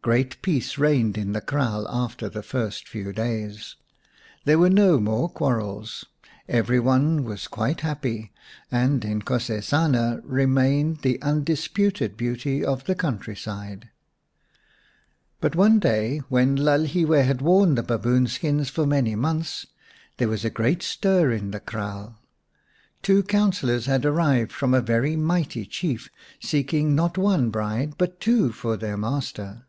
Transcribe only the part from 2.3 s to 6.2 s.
the first few days; there were no more quarrels,